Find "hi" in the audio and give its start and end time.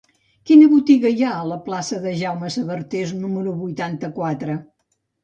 1.15-1.19